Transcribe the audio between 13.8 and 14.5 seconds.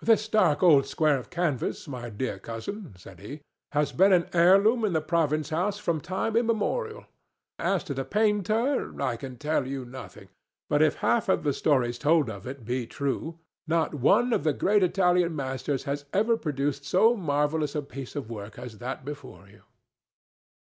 one of